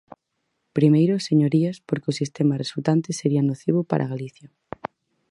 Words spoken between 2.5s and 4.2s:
resultante sería nocivo para